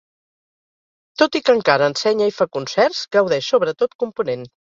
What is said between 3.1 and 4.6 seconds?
gaudeix sobretot component.